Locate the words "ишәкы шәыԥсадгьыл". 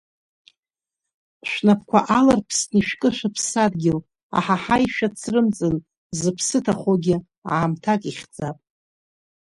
2.79-3.99